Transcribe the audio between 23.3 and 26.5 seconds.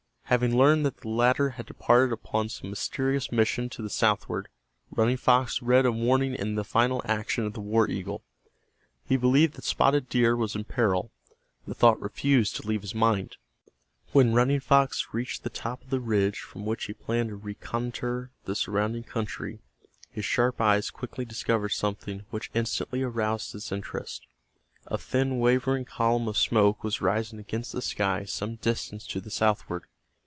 his interest, A thin wavering column of